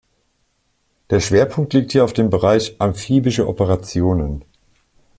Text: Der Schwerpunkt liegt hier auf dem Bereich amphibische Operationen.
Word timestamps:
Der 1.11 1.19
Schwerpunkt 1.19 1.73
liegt 1.75 1.91
hier 1.91 2.03
auf 2.03 2.13
dem 2.13 2.31
Bereich 2.31 2.75
amphibische 2.79 3.47
Operationen. 3.47 4.43